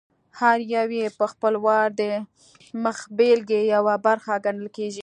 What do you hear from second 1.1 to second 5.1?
په خپل وار د مخبېلګې یوه برخه ګڼل کېږي.